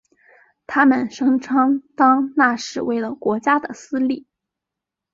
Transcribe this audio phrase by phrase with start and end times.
[0.65, 4.25] 他们声称当那是为了国家的私利。